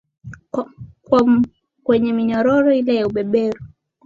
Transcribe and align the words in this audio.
kwa 1.05 1.21
kwenye 1.83 2.11
minyororo 2.13 2.71
ile 2.79 2.93
ya 2.95 3.07
ubeberu 3.09 3.59